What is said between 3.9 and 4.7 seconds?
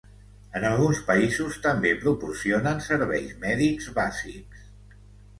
bàsics.